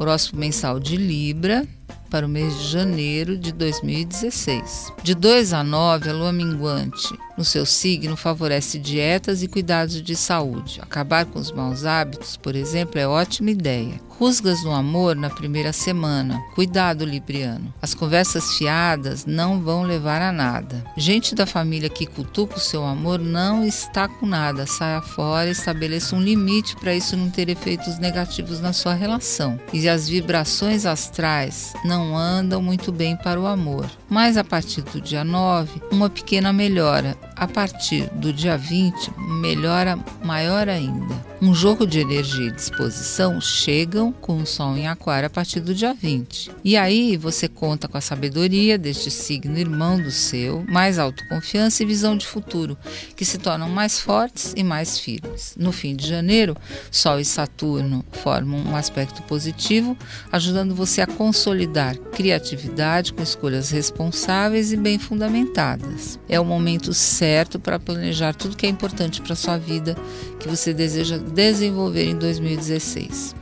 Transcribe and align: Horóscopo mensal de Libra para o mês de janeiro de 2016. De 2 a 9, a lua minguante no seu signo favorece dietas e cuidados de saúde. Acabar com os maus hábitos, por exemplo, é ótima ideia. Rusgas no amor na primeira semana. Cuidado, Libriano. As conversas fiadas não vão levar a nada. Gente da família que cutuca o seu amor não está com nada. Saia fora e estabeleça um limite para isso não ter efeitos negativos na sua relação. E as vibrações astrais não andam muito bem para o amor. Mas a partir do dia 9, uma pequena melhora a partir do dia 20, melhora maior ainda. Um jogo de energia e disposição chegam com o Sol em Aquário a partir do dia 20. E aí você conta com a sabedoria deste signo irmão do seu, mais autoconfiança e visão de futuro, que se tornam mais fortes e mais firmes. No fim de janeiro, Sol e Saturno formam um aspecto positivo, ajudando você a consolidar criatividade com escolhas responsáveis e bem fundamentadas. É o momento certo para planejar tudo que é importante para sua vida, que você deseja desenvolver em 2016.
Horóscopo 0.00 0.38
mensal 0.38 0.80
de 0.80 0.96
Libra 0.96 1.68
para 2.08 2.24
o 2.24 2.28
mês 2.28 2.58
de 2.58 2.68
janeiro 2.68 3.36
de 3.36 3.52
2016. 3.52 4.90
De 5.02 5.14
2 5.14 5.52
a 5.52 5.62
9, 5.62 6.08
a 6.08 6.12
lua 6.14 6.32
minguante 6.32 7.14
no 7.36 7.44
seu 7.44 7.64
signo 7.64 8.16
favorece 8.16 8.78
dietas 8.78 9.42
e 9.42 9.48
cuidados 9.48 10.02
de 10.02 10.16
saúde. 10.16 10.80
Acabar 10.82 11.24
com 11.24 11.38
os 11.38 11.50
maus 11.50 11.84
hábitos, 11.84 12.36
por 12.36 12.54
exemplo, 12.54 12.98
é 12.98 13.06
ótima 13.06 13.50
ideia. 13.50 14.00
Rusgas 14.20 14.62
no 14.62 14.72
amor 14.72 15.16
na 15.16 15.30
primeira 15.30 15.72
semana. 15.72 16.38
Cuidado, 16.54 17.06
Libriano. 17.06 17.72
As 17.80 17.94
conversas 17.94 18.58
fiadas 18.58 19.24
não 19.24 19.62
vão 19.62 19.82
levar 19.82 20.20
a 20.20 20.30
nada. 20.30 20.84
Gente 20.94 21.34
da 21.34 21.46
família 21.46 21.88
que 21.88 22.04
cutuca 22.04 22.58
o 22.58 22.60
seu 22.60 22.84
amor 22.84 23.18
não 23.18 23.64
está 23.64 24.06
com 24.06 24.26
nada. 24.26 24.66
Saia 24.66 25.00
fora 25.00 25.48
e 25.48 25.52
estabeleça 25.52 26.14
um 26.14 26.20
limite 26.20 26.76
para 26.76 26.94
isso 26.94 27.16
não 27.16 27.30
ter 27.30 27.48
efeitos 27.48 27.98
negativos 27.98 28.60
na 28.60 28.74
sua 28.74 28.92
relação. 28.92 29.58
E 29.72 29.88
as 29.88 30.06
vibrações 30.06 30.84
astrais 30.84 31.72
não 31.82 32.14
andam 32.14 32.60
muito 32.60 32.92
bem 32.92 33.16
para 33.16 33.40
o 33.40 33.46
amor. 33.46 33.90
Mas 34.06 34.36
a 34.36 34.44
partir 34.44 34.82
do 34.82 35.00
dia 35.00 35.24
9, 35.24 35.80
uma 35.90 36.10
pequena 36.10 36.52
melhora 36.52 37.16
a 37.40 37.48
partir 37.48 38.04
do 38.12 38.34
dia 38.34 38.58
20, 38.58 39.12
melhora 39.16 39.98
maior 40.22 40.68
ainda. 40.68 41.29
Um 41.42 41.54
jogo 41.54 41.86
de 41.86 41.98
energia 41.98 42.48
e 42.48 42.50
disposição 42.50 43.40
chegam 43.40 44.12
com 44.12 44.42
o 44.42 44.46
Sol 44.46 44.76
em 44.76 44.86
Aquário 44.86 45.26
a 45.26 45.30
partir 45.30 45.60
do 45.60 45.74
dia 45.74 45.94
20. 45.94 46.50
E 46.62 46.76
aí 46.76 47.16
você 47.16 47.48
conta 47.48 47.88
com 47.88 47.96
a 47.96 48.00
sabedoria 48.02 48.76
deste 48.76 49.10
signo 49.10 49.58
irmão 49.58 49.98
do 49.98 50.10
seu, 50.10 50.62
mais 50.68 50.98
autoconfiança 50.98 51.82
e 51.82 51.86
visão 51.86 52.14
de 52.14 52.26
futuro, 52.26 52.76
que 53.16 53.24
se 53.24 53.38
tornam 53.38 53.70
mais 53.70 53.98
fortes 53.98 54.52
e 54.54 54.62
mais 54.62 54.98
firmes. 54.98 55.54
No 55.56 55.72
fim 55.72 55.96
de 55.96 56.06
janeiro, 56.06 56.54
Sol 56.90 57.18
e 57.18 57.24
Saturno 57.24 58.04
formam 58.12 58.60
um 58.60 58.76
aspecto 58.76 59.22
positivo, 59.22 59.96
ajudando 60.30 60.74
você 60.74 61.00
a 61.00 61.06
consolidar 61.06 61.96
criatividade 61.96 63.14
com 63.14 63.22
escolhas 63.22 63.70
responsáveis 63.70 64.74
e 64.74 64.76
bem 64.76 64.98
fundamentadas. 64.98 66.18
É 66.28 66.38
o 66.38 66.44
momento 66.44 66.92
certo 66.92 67.58
para 67.58 67.78
planejar 67.78 68.34
tudo 68.34 68.58
que 68.58 68.66
é 68.66 68.68
importante 68.68 69.22
para 69.22 69.34
sua 69.34 69.56
vida, 69.56 69.96
que 70.38 70.46
você 70.46 70.74
deseja 70.74 71.18
desenvolver 71.30 72.04
em 72.04 72.16
2016. 72.16 73.39